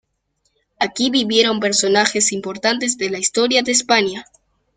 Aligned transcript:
Aquí 0.79 1.11
vivieron 1.11 1.59
personajes 1.59 2.31
importantes 2.31 2.97
de 2.97 3.11
la 3.11 3.19
historia 3.19 3.61
de 3.61 3.71
España. 3.71 4.25